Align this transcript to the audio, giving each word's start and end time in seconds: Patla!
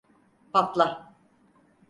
Patla! 0.53 0.87